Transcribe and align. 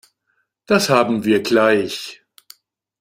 Das 0.65 0.89
haben 0.89 1.25
wir 1.25 1.43
gleich. 1.43 2.23